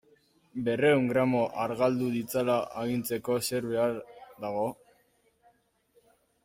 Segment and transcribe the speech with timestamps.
[0.69, 2.55] Berrehun gramo argaldu ditzala
[2.85, 3.97] agintzeko zer behar
[4.47, 4.67] dago?